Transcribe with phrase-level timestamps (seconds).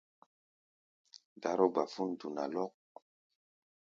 [1.41, 2.73] Dáró-gbafón duna lɔ́k.